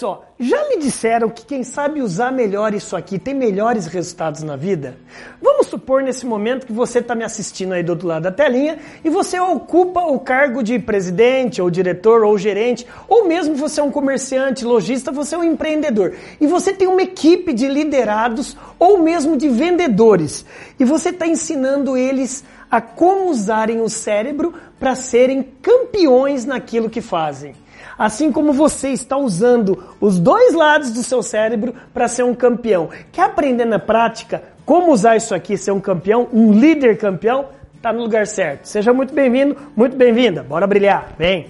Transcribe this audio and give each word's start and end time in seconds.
só, 0.00 0.24
já 0.38 0.56
lhe 0.68 0.78
disseram 0.78 1.28
que 1.28 1.44
quem 1.44 1.62
sabe 1.62 2.00
usar 2.00 2.32
melhor 2.32 2.72
isso 2.72 2.96
aqui 2.96 3.18
tem 3.18 3.34
melhores 3.34 3.84
resultados 3.84 4.42
na 4.42 4.56
vida? 4.56 4.96
Vamos 5.42 5.66
supor 5.66 6.02
nesse 6.02 6.24
momento 6.24 6.66
que 6.66 6.72
você 6.72 7.00
está 7.00 7.14
me 7.14 7.22
assistindo 7.22 7.74
aí 7.74 7.82
do 7.82 7.90
outro 7.90 8.08
lado 8.08 8.22
da 8.22 8.32
telinha 8.32 8.78
e 9.04 9.10
você 9.10 9.38
ocupa 9.38 10.00
o 10.00 10.18
cargo 10.18 10.62
de 10.62 10.78
presidente, 10.78 11.60
ou 11.60 11.70
diretor, 11.70 12.24
ou 12.24 12.38
gerente, 12.38 12.86
ou 13.06 13.26
mesmo 13.26 13.54
você 13.54 13.82
é 13.82 13.84
um 13.84 13.90
comerciante, 13.90 14.64
lojista, 14.64 15.12
você 15.12 15.34
é 15.34 15.38
um 15.38 15.44
empreendedor. 15.44 16.14
E 16.40 16.46
você 16.46 16.72
tem 16.72 16.88
uma 16.88 17.02
equipe 17.02 17.52
de 17.52 17.68
liderados 17.68 18.56
ou 18.78 19.02
mesmo 19.02 19.36
de 19.36 19.50
vendedores. 19.50 20.46
E 20.78 20.84
você 20.86 21.10
está 21.10 21.26
ensinando 21.26 21.94
eles 21.94 22.42
a 22.42 22.59
como 22.78 23.30
usarem 23.30 23.80
o 23.80 23.88
cérebro 23.88 24.52
para 24.78 24.94
serem 24.94 25.42
campeões 25.42 26.44
naquilo 26.44 26.90
que 26.90 27.00
fazem. 27.00 27.54
Assim 27.98 28.30
como 28.30 28.52
você 28.52 28.90
está 28.90 29.16
usando 29.16 29.82
os 30.00 30.18
dois 30.18 30.54
lados 30.54 30.90
do 30.92 31.02
seu 31.02 31.22
cérebro 31.22 31.74
para 31.92 32.06
ser 32.06 32.22
um 32.22 32.34
campeão. 32.34 32.90
Quer 33.10 33.22
aprender 33.22 33.64
na 33.64 33.78
prática 33.78 34.42
como 34.64 34.92
usar 34.92 35.16
isso 35.16 35.34
aqui, 35.34 35.56
ser 35.56 35.72
um 35.72 35.80
campeão, 35.80 36.28
um 36.32 36.52
líder 36.52 36.96
campeão? 36.96 37.48
Está 37.74 37.92
no 37.92 38.02
lugar 38.02 38.26
certo. 38.26 38.66
Seja 38.66 38.92
muito 38.92 39.12
bem-vindo, 39.12 39.56
muito 39.74 39.96
bem-vinda. 39.96 40.42
Bora 40.42 40.66
brilhar. 40.66 41.14
Vem! 41.18 41.48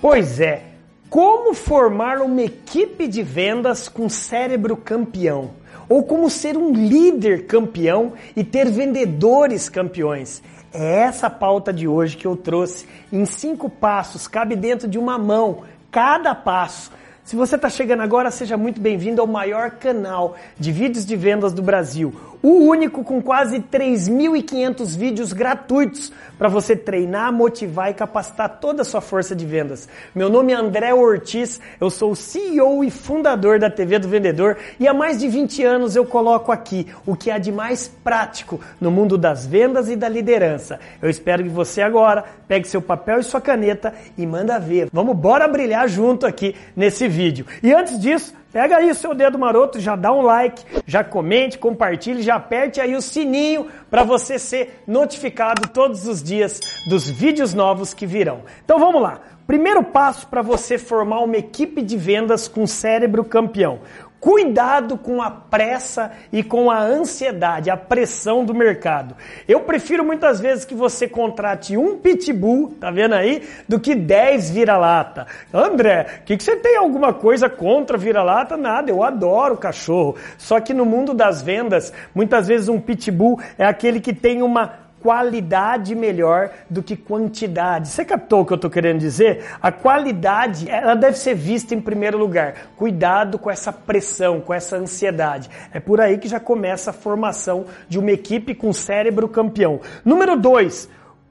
Pois 0.00 0.38
é, 0.38 0.62
como 1.08 1.54
formar 1.54 2.20
uma 2.20 2.42
equipe 2.42 3.08
de 3.08 3.22
vendas 3.22 3.88
com 3.88 4.08
cérebro 4.08 4.76
campeão? 4.76 5.50
Ou 5.88 6.02
como 6.02 6.28
ser 6.28 6.56
um 6.56 6.72
líder 6.72 7.46
campeão 7.46 8.12
e 8.36 8.44
ter 8.44 8.70
vendedores 8.70 9.68
campeões? 9.68 10.42
É 10.72 11.00
essa 11.00 11.30
pauta 11.30 11.72
de 11.72 11.88
hoje 11.88 12.16
que 12.16 12.26
eu 12.26 12.36
trouxe 12.36 12.86
em 13.10 13.24
cinco 13.24 13.70
passos, 13.70 14.28
cabe 14.28 14.54
dentro 14.54 14.86
de 14.86 14.98
uma 14.98 15.16
mão, 15.16 15.62
cada 15.90 16.34
passo. 16.34 16.92
Se 17.24 17.36
você 17.36 17.56
está 17.56 17.68
chegando 17.68 18.02
agora, 18.02 18.30
seja 18.30 18.56
muito 18.56 18.80
bem-vindo 18.80 19.20
ao 19.20 19.26
maior 19.26 19.72
canal 19.72 20.36
de 20.58 20.72
vídeos 20.72 21.04
de 21.04 21.16
vendas 21.16 21.52
do 21.52 21.62
Brasil 21.62 22.14
o 22.42 22.50
único 22.50 23.02
com 23.02 23.20
quase 23.20 23.60
3.500 23.60 24.96
vídeos 24.96 25.32
gratuitos 25.32 26.12
para 26.38 26.48
você 26.48 26.76
treinar, 26.76 27.32
motivar 27.32 27.90
e 27.90 27.94
capacitar 27.94 28.60
toda 28.60 28.82
a 28.82 28.84
sua 28.84 29.00
força 29.00 29.34
de 29.34 29.44
vendas. 29.44 29.88
Meu 30.14 30.28
nome 30.28 30.52
é 30.52 30.56
André 30.56 30.94
Ortiz, 30.94 31.60
eu 31.80 31.90
sou 31.90 32.12
o 32.12 32.16
CEO 32.16 32.84
e 32.84 32.90
fundador 32.90 33.58
da 33.58 33.68
TV 33.68 33.98
do 33.98 34.08
Vendedor 34.08 34.56
e 34.78 34.86
há 34.86 34.94
mais 34.94 35.18
de 35.18 35.28
20 35.28 35.64
anos 35.64 35.96
eu 35.96 36.04
coloco 36.04 36.52
aqui 36.52 36.86
o 37.04 37.16
que 37.16 37.30
há 37.30 37.38
de 37.38 37.50
mais 37.50 37.88
prático 37.88 38.60
no 38.80 38.90
mundo 38.90 39.18
das 39.18 39.44
vendas 39.44 39.88
e 39.88 39.96
da 39.96 40.08
liderança. 40.08 40.78
Eu 41.02 41.10
espero 41.10 41.42
que 41.42 41.48
você 41.48 41.82
agora 41.82 42.24
pegue 42.46 42.68
seu 42.68 42.80
papel 42.80 43.18
e 43.18 43.24
sua 43.24 43.40
caneta 43.40 43.92
e 44.16 44.24
manda 44.26 44.58
ver. 44.58 44.88
Vamos 44.92 45.16
bora 45.16 45.48
brilhar 45.48 45.88
junto 45.88 46.26
aqui 46.26 46.54
nesse 46.76 47.08
vídeo. 47.08 47.46
E 47.62 47.72
antes 47.72 47.98
disso, 47.98 48.32
Pega 48.52 48.76
aí 48.76 48.90
o 48.90 48.94
seu 48.94 49.14
dedo 49.14 49.38
maroto, 49.38 49.78
já 49.78 49.94
dá 49.94 50.10
um 50.10 50.22
like, 50.22 50.64
já 50.86 51.04
comente, 51.04 51.58
compartilhe, 51.58 52.22
já 52.22 52.36
aperte 52.36 52.80
aí 52.80 52.96
o 52.96 53.02
sininho 53.02 53.66
para 53.90 54.02
você 54.02 54.38
ser 54.38 54.82
notificado 54.86 55.68
todos 55.68 56.06
os 56.06 56.22
dias 56.22 56.60
dos 56.88 57.08
vídeos 57.08 57.52
novos 57.52 57.92
que 57.92 58.06
virão. 58.06 58.42
Então 58.64 58.78
vamos 58.78 59.02
lá. 59.02 59.20
Primeiro 59.48 59.82
passo 59.82 60.26
para 60.26 60.42
você 60.42 60.76
formar 60.76 61.20
uma 61.20 61.38
equipe 61.38 61.80
de 61.80 61.96
vendas 61.96 62.46
com 62.46 62.66
cérebro 62.66 63.24
campeão. 63.24 63.78
Cuidado 64.20 64.98
com 64.98 65.22
a 65.22 65.30
pressa 65.30 66.12
e 66.30 66.42
com 66.42 66.70
a 66.70 66.82
ansiedade, 66.82 67.70
a 67.70 67.76
pressão 67.76 68.44
do 68.44 68.54
mercado. 68.54 69.16
Eu 69.48 69.60
prefiro 69.60 70.04
muitas 70.04 70.38
vezes 70.38 70.66
que 70.66 70.74
você 70.74 71.08
contrate 71.08 71.78
um 71.78 71.96
pitbull, 71.96 72.74
tá 72.78 72.90
vendo 72.90 73.14
aí, 73.14 73.42
do 73.66 73.80
que 73.80 73.94
10 73.94 74.50
vira-lata. 74.50 75.26
André, 75.50 76.20
o 76.20 76.24
que, 76.24 76.36
que 76.36 76.44
você 76.44 76.56
tem 76.56 76.76
alguma 76.76 77.14
coisa 77.14 77.48
contra 77.48 77.96
vira-lata? 77.96 78.54
Nada, 78.54 78.90
eu 78.90 79.02
adoro 79.02 79.56
cachorro. 79.56 80.16
Só 80.36 80.60
que 80.60 80.74
no 80.74 80.84
mundo 80.84 81.14
das 81.14 81.40
vendas, 81.40 81.90
muitas 82.14 82.46
vezes 82.46 82.68
um 82.68 82.78
pitbull 82.78 83.40
é 83.56 83.64
aquele 83.64 83.98
que 83.98 84.12
tem 84.12 84.42
uma 84.42 84.87
qualidade 85.00 85.94
melhor 85.94 86.50
do 86.68 86.82
que 86.82 86.96
quantidade. 86.96 87.88
Você 87.88 88.04
captou 88.04 88.40
o 88.40 88.46
que 88.46 88.52
eu 88.52 88.56
estou 88.56 88.70
querendo 88.70 88.98
dizer? 88.98 89.44
A 89.60 89.70
qualidade, 89.70 90.68
ela 90.68 90.94
deve 90.94 91.16
ser 91.18 91.34
vista 91.34 91.74
em 91.74 91.80
primeiro 91.80 92.18
lugar. 92.18 92.54
Cuidado 92.76 93.38
com 93.38 93.50
essa 93.50 93.72
pressão, 93.72 94.40
com 94.40 94.52
essa 94.52 94.76
ansiedade. 94.76 95.48
É 95.72 95.80
por 95.80 96.00
aí 96.00 96.18
que 96.18 96.28
já 96.28 96.40
começa 96.40 96.90
a 96.90 96.94
formação 96.94 97.66
de 97.88 97.98
uma 97.98 98.10
equipe 98.10 98.54
com 98.54 98.72
cérebro 98.72 99.28
campeão. 99.28 99.80
Número 100.04 100.36
dois, 100.36 100.88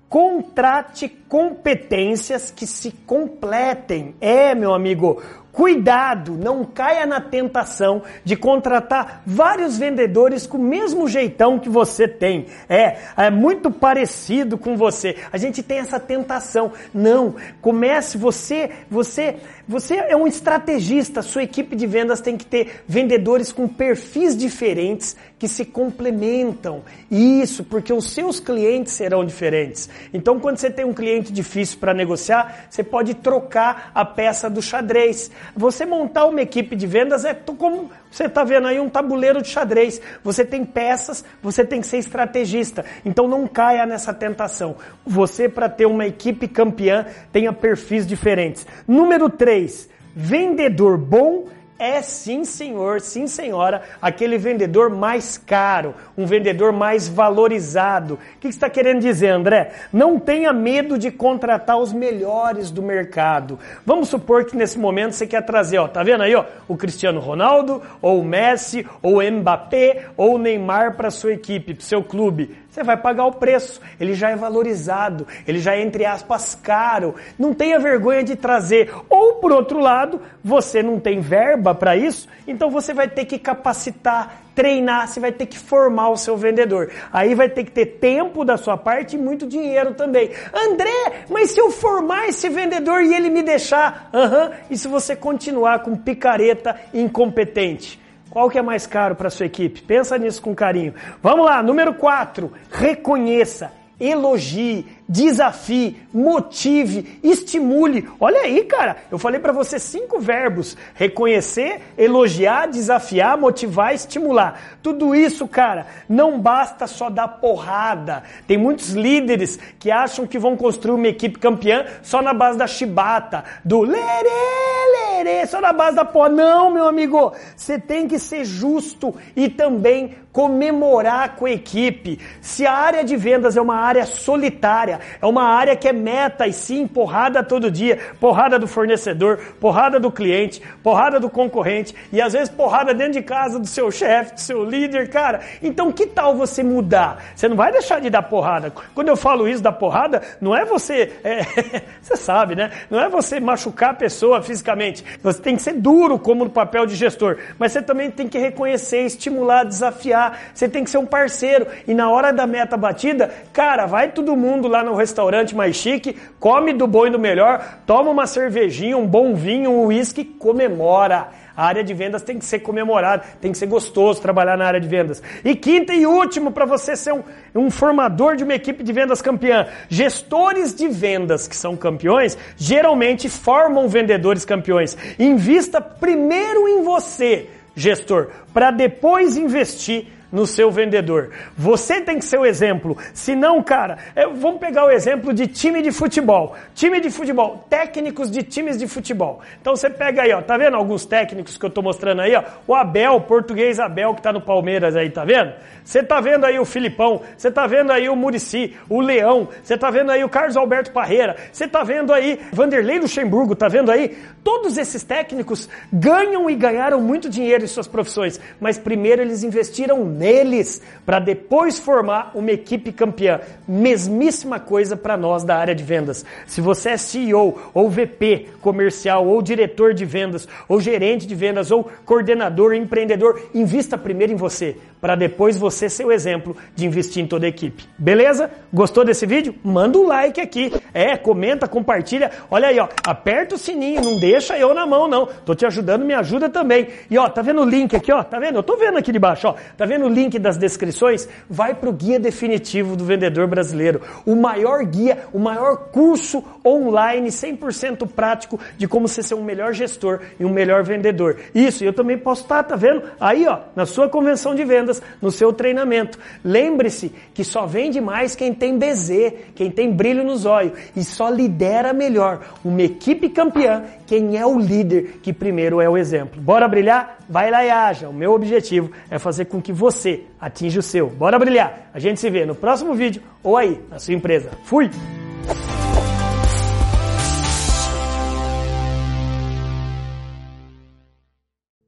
contrate 0.09 1.09
competências 1.27 2.51
que 2.51 2.65
se 2.65 2.91
completem. 2.91 4.15
É, 4.21 4.55
meu 4.55 4.73
amigo, 4.73 5.21
Cuidado, 5.57 6.37
não 6.37 6.63
caia 6.63 7.07
na 7.07 7.19
tentação 7.19 8.03
de 8.23 8.35
contratar 8.35 9.23
vários 9.25 9.75
vendedores 9.75 10.45
com 10.45 10.59
o 10.59 10.63
mesmo 10.63 11.07
jeitão 11.07 11.57
que 11.57 11.67
você 11.67 12.07
tem. 12.07 12.45
É, 12.69 12.97
é 13.17 13.31
muito 13.31 13.71
parecido 13.71 14.55
com 14.55 14.77
você. 14.77 15.15
A 15.33 15.37
gente 15.39 15.63
tem 15.63 15.79
essa 15.79 15.99
tentação. 15.99 16.73
Não, 16.93 17.33
comece 17.59 18.19
você, 18.19 18.69
você, 18.87 19.37
você 19.67 19.95
é 19.95 20.15
um 20.15 20.27
estrategista. 20.27 21.23
Sua 21.23 21.41
equipe 21.41 21.75
de 21.75 21.87
vendas 21.87 22.21
tem 22.21 22.37
que 22.37 22.45
ter 22.45 22.83
vendedores 22.87 23.51
com 23.51 23.67
perfis 23.67 24.37
diferentes 24.37 25.17
que 25.39 25.47
se 25.47 25.65
complementam. 25.65 26.83
Isso, 27.09 27.63
porque 27.63 27.91
os 27.91 28.11
seus 28.11 28.39
clientes 28.39 28.93
serão 28.93 29.25
diferentes. 29.25 29.89
Então, 30.13 30.39
quando 30.39 30.57
você 30.57 30.69
tem 30.69 30.85
um 30.85 30.93
cliente 30.93 31.16
difícil 31.21 31.79
para 31.79 31.93
negociar, 31.93 32.67
você 32.69 32.83
pode 32.83 33.13
trocar 33.13 33.91
a 33.93 34.05
peça 34.05 34.49
do 34.49 34.61
xadrez. 34.61 35.31
Você 35.55 35.85
montar 35.85 36.25
uma 36.25 36.41
equipe 36.41 36.75
de 36.75 36.87
vendas 36.87 37.25
é 37.25 37.33
como 37.33 37.89
você 38.11 38.25
está 38.25 38.43
vendo 38.43 38.67
aí 38.67 38.79
um 38.79 38.89
tabuleiro 38.89 39.41
de 39.41 39.47
xadrez. 39.47 40.01
Você 40.23 40.45
tem 40.45 40.65
peças, 40.65 41.23
você 41.41 41.63
tem 41.65 41.81
que 41.81 41.87
ser 41.87 41.97
estrategista. 41.97 42.85
Então 43.05 43.27
não 43.27 43.47
caia 43.47 43.85
nessa 43.85 44.13
tentação. 44.13 44.75
Você, 45.05 45.49
para 45.49 45.69
ter 45.69 45.85
uma 45.85 46.05
equipe 46.05 46.47
campeã, 46.47 47.05
tenha 47.31 47.51
perfis 47.51 48.07
diferentes. 48.07 48.65
Número 48.87 49.29
3, 49.29 49.89
vendedor 50.15 50.97
bom 50.97 51.47
é 51.79 52.01
sim, 52.01 52.43
senhor, 52.43 53.01
sim, 53.01 53.27
senhora, 53.27 53.83
aquele 54.01 54.37
vendedor 54.37 54.89
mais 54.89 55.37
caro, 55.37 55.93
um 56.17 56.25
vendedor 56.25 56.71
mais 56.71 57.07
valorizado. 57.07 58.15
O 58.15 58.39
que 58.39 58.47
está 58.47 58.69
querendo 58.69 59.01
dizer, 59.01 59.29
André? 59.29 59.71
Não 59.91 60.19
tenha 60.19 60.51
medo 60.51 60.97
de 60.97 61.11
contratar 61.11 61.77
os 61.77 61.93
melhores 61.93 62.71
do 62.71 62.81
mercado. 62.81 63.59
Vamos 63.85 64.09
supor 64.09 64.45
que 64.45 64.57
nesse 64.57 64.79
momento 64.79 65.13
você 65.13 65.27
quer 65.27 65.41
trazer, 65.43 65.77
ó, 65.77 65.87
tá 65.87 66.03
vendo 66.03 66.23
aí, 66.23 66.35
ó, 66.35 66.45
o 66.67 66.75
Cristiano 66.75 67.19
Ronaldo, 67.19 67.81
ou 68.01 68.19
o 68.21 68.25
Messi, 68.25 68.85
ou 69.01 69.19
o 69.19 69.31
Mbappé, 69.31 70.07
ou 70.15 70.35
o 70.35 70.37
Neymar 70.37 70.95
para 70.95 71.11
sua 71.11 71.33
equipe, 71.33 71.73
para 71.73 71.83
seu 71.83 72.03
clube. 72.03 72.57
Você 72.77 72.83
vai 72.83 72.95
pagar 72.95 73.25
o 73.25 73.31
preço. 73.31 73.81
Ele 73.99 74.13
já 74.13 74.29
é 74.29 74.35
valorizado, 74.35 75.25
ele 75.47 75.57
já 75.57 75.75
é, 75.75 75.81
entre 75.81 76.05
aspas, 76.05 76.53
caro. 76.53 77.15
Não 77.37 77.51
tenha 77.51 77.79
vergonha 77.79 78.23
de 78.23 78.35
trazer. 78.35 78.93
Ou, 79.09 79.33
por 79.35 79.51
outro 79.51 79.79
lado, 79.79 80.21
você 80.43 80.83
não 80.83 80.99
tem 80.99 81.19
verba 81.19 81.66
para 81.73 81.95
isso, 81.95 82.27
então 82.47 82.69
você 82.69 82.93
vai 82.93 83.07
ter 83.07 83.25
que 83.25 83.37
capacitar, 83.39 84.41
treinar, 84.55 85.07
você 85.07 85.19
vai 85.19 85.31
ter 85.31 85.45
que 85.45 85.57
formar 85.57 86.09
o 86.09 86.17
seu 86.17 86.35
vendedor. 86.35 86.91
Aí 87.11 87.35
vai 87.35 87.49
ter 87.49 87.63
que 87.63 87.71
ter 87.71 87.85
tempo 87.85 88.43
da 88.43 88.57
sua 88.57 88.77
parte 88.77 89.15
e 89.15 89.19
muito 89.19 89.45
dinheiro 89.45 89.93
também. 89.93 90.31
André, 90.53 91.25
mas 91.29 91.51
se 91.51 91.59
eu 91.59 91.71
formar 91.71 92.27
esse 92.27 92.49
vendedor 92.49 93.01
e 93.03 93.13
ele 93.13 93.29
me 93.29 93.43
deixar? 93.43 94.09
Aham, 94.13 94.45
uhum. 94.45 94.53
e 94.69 94.77
se 94.77 94.87
você 94.87 95.15
continuar 95.15 95.79
com 95.79 95.95
picareta 95.95 96.79
incompetente? 96.93 97.99
Qual 98.29 98.49
que 98.49 98.57
é 98.57 98.61
mais 98.61 98.85
caro 98.85 99.15
para 99.15 99.29
sua 99.29 99.45
equipe? 99.45 99.81
Pensa 99.81 100.17
nisso 100.17 100.41
com 100.41 100.53
carinho. 100.53 100.93
Vamos 101.23 101.45
lá, 101.45 101.63
número 101.63 101.93
4. 101.93 102.51
Reconheça, 102.71 103.71
elogie, 103.99 104.85
desafie, 105.07 105.97
motive, 106.13 107.19
estimule. 107.23 108.07
Olha 108.19 108.41
aí, 108.41 108.63
cara, 108.65 108.97
eu 109.09 109.17
falei 109.17 109.39
para 109.39 109.53
você 109.53 109.79
cinco 109.79 110.19
verbos: 110.19 110.75
reconhecer, 110.93 111.81
elogiar, 111.97 112.67
desafiar, 112.67 113.37
motivar, 113.37 113.93
estimular. 113.93 114.77
Tudo 114.83 115.15
isso, 115.15 115.47
cara, 115.47 115.87
não 116.09 116.39
basta 116.39 116.87
só 116.87 117.09
dar 117.09 117.27
porrada. 117.27 118.23
Tem 118.45 118.57
muitos 118.57 118.89
líderes 118.91 119.57
que 119.79 119.91
acham 119.91 120.27
que 120.27 120.39
vão 120.39 120.57
construir 120.57 120.95
uma 120.95 121.07
equipe 121.07 121.39
campeã 121.39 121.85
só 122.01 122.21
na 122.21 122.33
base 122.33 122.57
da 122.57 122.67
chibata, 122.67 123.43
do 123.63 123.81
lerele 123.81 124.97
mereço 125.17 125.59
na 125.59 125.73
base 125.73 125.95
da 125.95 126.05
porra. 126.05 126.29
Não, 126.29 126.71
meu 126.71 126.87
amigo, 126.87 127.33
você 127.55 127.79
tem 127.79 128.07
que 128.07 128.19
ser 128.19 128.45
justo 128.45 129.15
e 129.35 129.49
também 129.49 130.15
comemorar 130.31 131.35
com 131.35 131.45
a 131.45 131.51
equipe. 131.51 132.19
Se 132.41 132.65
a 132.65 132.73
área 132.73 133.03
de 133.03 133.15
vendas 133.15 133.57
é 133.57 133.61
uma 133.61 133.75
área 133.75 134.05
solitária, 134.05 134.96
é 135.21 135.25
uma 135.25 135.43
área 135.43 135.75
que 135.75 135.87
é 135.87 135.93
meta 135.93 136.47
e 136.47 136.53
sim 136.53 136.87
porrada 136.87 137.43
todo 137.43 137.71
dia, 137.71 137.99
porrada 138.19 138.57
do 138.57 138.67
fornecedor, 138.67 139.37
porrada 139.59 139.99
do 139.99 140.11
cliente, 140.11 140.61
porrada 140.83 141.19
do 141.19 141.29
concorrente 141.29 141.95
e 142.11 142.21
às 142.21 142.33
vezes 142.33 142.49
porrada 142.49 142.93
dentro 142.93 143.13
de 143.13 143.21
casa 143.21 143.59
do 143.59 143.67
seu 143.67 143.91
chefe, 143.91 144.35
do 144.35 144.41
seu 144.41 144.63
líder, 144.63 145.09
cara. 145.09 145.41
Então 145.61 145.91
que 145.91 146.05
tal 146.05 146.35
você 146.35 146.63
mudar? 146.63 147.23
Você 147.35 147.47
não 147.47 147.55
vai 147.55 147.71
deixar 147.71 148.01
de 148.01 148.09
dar 148.09 148.23
porrada. 148.23 148.71
Quando 148.93 149.07
eu 149.09 149.17
falo 149.17 149.47
isso 149.47 149.61
da 149.61 149.71
porrada, 149.71 150.21
não 150.41 150.55
é 150.55 150.65
você, 150.65 151.13
é, 151.23 151.43
você 152.01 152.15
sabe, 152.15 152.55
né? 152.55 152.71
Não 152.89 152.99
é 152.99 153.09
você 153.09 153.39
machucar 153.39 153.91
a 153.91 153.93
pessoa 153.93 154.41
fisicamente. 154.41 155.03
Você 155.21 155.41
tem 155.41 155.55
que 155.55 155.61
ser 155.61 155.73
duro 155.73 156.17
como 156.17 156.43
no 156.43 156.49
papel 156.49 156.85
de 156.85 156.95
gestor, 156.95 157.37
mas 157.59 157.71
você 157.71 157.81
também 157.81 158.09
tem 158.09 158.27
que 158.27 158.37
reconhecer, 158.37 159.05
estimular, 159.05 159.63
desafiar 159.63 160.07
você 160.53 160.67
tem 160.67 160.83
que 160.83 160.89
ser 160.89 160.97
um 160.97 161.05
parceiro. 161.05 161.67
E 161.87 161.93
na 161.93 162.09
hora 162.09 162.31
da 162.31 162.45
meta 162.45 162.77
batida, 162.77 163.31
cara, 163.53 163.85
vai 163.85 164.11
todo 164.11 164.35
mundo 164.35 164.67
lá 164.67 164.83
no 164.87 164.95
restaurante 164.95 165.55
mais 165.55 165.75
chique, 165.75 166.15
come 166.39 166.73
do 166.73 166.87
bom 166.87 167.05
e 167.05 167.09
do 167.09 167.19
melhor, 167.19 167.79
toma 167.85 168.09
uma 168.09 168.25
cervejinha, 168.25 168.97
um 168.97 169.05
bom 169.05 169.35
vinho, 169.35 169.69
um 169.69 169.85
uísque, 169.85 170.23
comemora. 170.23 171.27
A 171.55 171.65
área 171.65 171.83
de 171.83 171.91
vendas 171.91 172.21
tem 172.21 172.37
que 172.37 172.45
ser 172.45 172.59
comemorada, 172.59 173.23
tem 173.41 173.51
que 173.51 173.57
ser 173.57 173.65
gostoso 173.65 174.21
trabalhar 174.21 174.55
na 174.55 174.65
área 174.65 174.79
de 174.79 174.87
vendas. 174.87 175.23
E 175.43 175.55
quinta 175.55 175.91
e 175.91 176.05
último, 176.05 176.51
para 176.51 176.65
você 176.65 176.95
ser 176.95 177.13
um, 177.13 177.23
um 177.55 177.71
formador 177.71 178.35
de 178.35 178.43
uma 178.43 178.53
equipe 178.53 178.83
de 178.83 178.93
vendas 178.93 179.23
campeã, 179.23 179.67
gestores 179.89 180.75
de 180.75 180.87
vendas 180.87 181.47
que 181.47 181.55
são 181.55 181.75
campeões, 181.75 182.37
geralmente 182.55 183.27
formam 183.27 183.87
vendedores 183.87 184.45
campeões. 184.45 184.95
Invista 185.17 185.81
primeiro 185.81 186.67
em 186.67 186.83
você, 186.83 187.49
gestor, 187.75 188.27
para 188.53 188.69
depois 188.69 189.35
investir 189.35 190.05
no 190.37 190.45
seu 190.45 190.69
vendedor. 190.69 191.31
Você 191.57 191.99
tem 191.99 192.19
que 192.19 192.25
ser 192.25 192.37
o 192.37 192.45
exemplo. 192.45 192.95
Se 193.11 193.35
não, 193.35 193.63
cara, 193.63 193.97
é, 194.15 194.27
vamos 194.27 194.59
pegar 194.59 194.85
o 194.85 194.91
exemplo 194.91 195.33
de 195.33 195.47
time 195.47 195.81
de 195.81 195.91
futebol. 195.91 196.55
Time 196.75 196.99
de 196.99 197.09
futebol, 197.09 197.65
técnicos 197.67 198.29
de 198.29 198.43
times 198.43 198.77
de 198.77 198.87
futebol. 198.87 199.41
Então 199.59 199.75
você 199.75 199.89
pega 199.89 200.21
aí, 200.21 200.31
ó, 200.31 200.39
tá 200.39 200.55
vendo 200.55 200.77
alguns 200.77 201.05
técnicos 201.05 201.57
que 201.57 201.65
eu 201.65 201.71
tô 201.71 201.81
mostrando 201.81 202.21
aí, 202.21 202.35
ó? 202.35 202.43
O 202.67 202.75
Abel, 202.75 203.13
o 203.13 203.21
português 203.21 203.79
Abel 203.79 204.13
que 204.13 204.21
tá 204.21 204.31
no 204.31 204.39
Palmeiras 204.39 204.95
aí, 204.95 205.09
tá 205.09 205.25
vendo? 205.25 205.53
Você 205.83 206.03
tá 206.03 206.21
vendo 206.21 206.45
aí 206.45 206.59
o 206.59 206.65
Filipão, 206.65 207.21
você 207.35 207.49
tá 207.49 207.65
vendo 207.65 207.91
aí 207.91 208.09
o 208.09 208.15
Murici, 208.15 208.75
o 208.87 209.01
Leão, 209.01 209.47
você 209.63 209.75
tá 209.75 209.89
vendo 209.89 210.11
aí 210.11 210.23
o 210.23 210.29
Carlos 210.29 210.57
Alberto 210.57 210.91
Parreira, 210.91 211.35
você 211.51 211.67
tá 211.67 211.81
vendo 211.83 212.13
aí 212.13 212.39
Vanderlei 212.51 212.99
Luxemburgo, 212.99 213.55
tá 213.55 213.67
vendo 213.67 213.89
aí? 213.89 214.17
Todos 214.43 214.77
esses 214.77 215.01
técnicos 215.01 215.67
ganham 215.91 216.49
e 216.49 216.55
ganharam 216.55 217.01
muito 217.01 217.29
dinheiro 217.29 217.63
em 217.63 217.67
suas 217.67 217.87
profissões, 217.87 218.39
mas 218.59 218.77
primeiro 218.77 219.21
eles 219.21 219.43
investiram 219.43 220.03
neles 220.27 220.81
para 221.05 221.19
depois 221.19 221.79
formar 221.79 222.31
uma 222.35 222.51
equipe 222.51 222.91
campeã. 222.91 223.39
Mesmíssima 223.65 224.59
coisa 224.59 224.97
para 224.97 225.15
nós 225.15 225.45
da 225.45 225.55
área 225.55 225.73
de 225.73 225.83
vendas. 225.83 226.25
Se 226.45 226.59
você 226.59 226.89
é 226.89 226.97
CEO 226.97 227.57
ou 227.73 227.89
VP 227.89 228.47
comercial 228.61 229.25
ou 229.25 229.41
diretor 229.41 229.93
de 229.93 230.03
vendas 230.03 230.47
ou 230.67 230.81
gerente 230.81 231.25
de 231.25 231.33
vendas 231.33 231.71
ou 231.71 231.89
coordenador, 232.05 232.73
empreendedor, 232.73 233.41
invista 233.53 233.97
primeiro 233.97 234.33
em 234.33 234.35
você 234.35 234.75
para 234.99 235.15
depois 235.15 235.57
você 235.57 235.89
ser 235.89 236.05
o 236.05 236.11
exemplo 236.11 236.55
de 236.75 236.85
investir 236.85 237.23
em 237.23 237.27
toda 237.27 237.45
a 237.45 237.49
equipe. 237.49 237.85
Beleza? 237.97 238.49
Gostou 238.73 239.05
desse 239.05 239.25
vídeo? 239.25 239.55
Manda 239.63 239.97
um 239.97 240.07
like 240.07 240.41
aqui. 240.41 240.73
É, 240.93 241.15
comenta, 241.15 241.67
compartilha. 241.67 242.31
Olha 242.49 242.69
aí, 242.69 242.79
ó, 242.79 242.87
aperta 243.05 243.55
o 243.55 243.57
sininho, 243.57 244.01
não 244.01 244.19
deixa 244.19 244.57
eu 244.57 244.73
na 244.73 244.85
mão 244.85 245.07
não. 245.07 245.27
Tô 245.45 245.53
te 245.53 245.65
ajudando, 245.65 246.03
me 246.03 246.13
ajuda 246.13 246.49
também. 246.49 246.87
E 247.09 247.17
ó, 247.17 247.29
tá 247.29 247.41
vendo 247.41 247.61
o 247.61 247.65
link 247.65 247.95
aqui, 247.95 248.11
ó? 248.11 248.23
Tá 248.23 248.39
vendo? 248.39 248.57
Eu 248.57 248.63
tô 248.63 248.75
vendo 248.75 248.97
aqui 248.97 249.11
de 249.11 249.19
baixo, 249.19 249.47
ó. 249.47 249.55
Tá 249.77 249.85
vendo 249.85 250.06
o 250.07 250.09
link 250.09 250.39
das 250.39 250.57
descrições? 250.57 251.27
Vai 251.49 251.75
pro 251.75 251.91
guia 251.91 252.19
definitivo 252.19 252.95
do 252.95 253.05
vendedor 253.05 253.47
brasileiro. 253.47 254.01
O 254.25 254.35
maior 254.35 254.83
guia, 254.85 255.25
o 255.33 255.39
maior 255.39 255.89
curso 255.91 256.43
online 256.65 257.29
100% 257.29 258.07
prático 258.07 258.59
de 258.77 258.87
como 258.87 259.07
você 259.07 259.21
ser 259.21 259.35
um 259.35 259.43
melhor 259.43 259.73
gestor 259.73 260.21
e 260.39 260.45
um 260.45 260.49
melhor 260.49 260.83
vendedor. 260.83 261.37
Isso, 261.53 261.83
eu 261.83 261.93
também 261.93 262.17
posso 262.17 262.43
estar, 262.43 262.63
tá, 262.63 262.69
tá 262.69 262.75
vendo? 262.75 263.03
Aí, 263.19 263.47
ó, 263.47 263.59
na 263.75 263.85
sua 263.85 264.09
convenção 264.09 264.55
de 264.55 264.63
vendas 264.63 265.01
no 265.21 265.31
seu 265.31 265.53
treinamento. 265.53 266.17
Lembre-se 266.43 267.13
que 267.33 267.43
só 267.43 267.65
vende 267.65 268.01
mais 268.01 268.35
quem 268.35 268.53
tem 268.53 268.77
BZ, 268.77 269.33
quem 269.53 269.69
tem 269.69 269.91
brilho 269.91 270.23
nos 270.23 270.45
olhos 270.45 270.73
e 270.95 271.03
só 271.03 271.29
lidera 271.29 271.93
melhor 271.93 272.39
uma 272.63 272.81
equipe 272.81 273.29
campeã 273.29 273.83
quem 274.07 274.37
é 274.37 274.45
o 274.45 274.57
líder 274.57 275.19
que 275.21 275.33
primeiro 275.33 275.81
é 275.81 275.89
o 275.89 275.97
exemplo. 275.97 276.41
Bora 276.41 276.67
brilhar? 276.67 277.16
Vai 277.29 277.51
lá 277.51 277.65
e 277.65 277.69
haja. 277.69 278.09
O 278.09 278.13
meu 278.13 278.33
objetivo 278.33 278.91
é 279.09 279.19
fazer 279.19 279.45
com 279.45 279.61
que 279.61 279.73
você 279.73 280.23
atinja 280.39 280.79
o 280.79 280.83
seu. 280.83 281.09
Bora 281.09 281.37
brilhar. 281.37 281.89
A 281.93 281.99
gente 281.99 282.19
se 282.19 282.29
vê 282.29 282.45
no 282.45 282.55
próximo 282.55 282.93
vídeo 282.93 283.21
ou 283.43 283.57
aí 283.57 283.79
na 283.89 283.99
sua 283.99 284.13
empresa. 284.13 284.51
Fui! 284.63 284.89